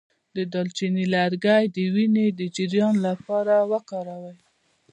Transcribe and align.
د 0.35 0.37
دارچینی 0.53 1.05
لرګی 1.15 1.63
د 1.75 1.77
وینې 1.95 2.27
د 2.39 2.41
جریان 2.55 2.95
لپاره 3.07 3.55
وکاروئ 3.71 4.37